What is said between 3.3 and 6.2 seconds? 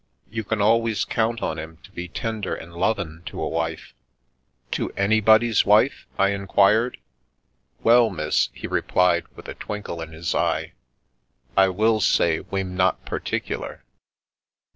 a wife." To anybody's wife?"